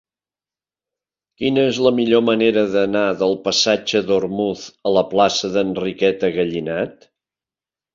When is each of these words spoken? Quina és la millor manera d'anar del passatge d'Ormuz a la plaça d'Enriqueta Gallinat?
Quina 1.41 1.65
és 1.73 1.81
la 1.89 1.91
millor 1.99 2.25
manera 2.31 2.65
d'anar 2.77 3.05
del 3.21 3.37
passatge 3.45 4.05
d'Ormuz 4.11 4.67
a 4.93 4.99
la 4.99 5.09
plaça 5.17 5.57
d'Enriqueta 5.59 6.37
Gallinat? 6.43 7.13